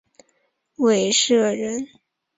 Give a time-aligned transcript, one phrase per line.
[0.77, 1.87] 韦陟人。